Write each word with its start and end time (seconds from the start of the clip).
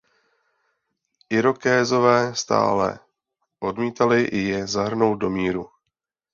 Irokézové 1.29 2.35
stále 2.35 2.99
odmítali 3.59 4.23
i 4.23 4.37
je 4.39 4.67
zahrnout 4.67 5.15
do 5.15 5.29
míru. 5.29 5.69